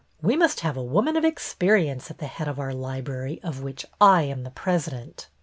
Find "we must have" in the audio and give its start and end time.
0.19-0.75